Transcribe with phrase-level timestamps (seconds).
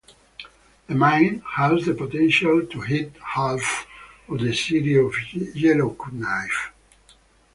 [0.87, 3.85] The mine has the potential to heat half
[4.27, 5.13] of the city of
[5.55, 6.71] Yellowknife.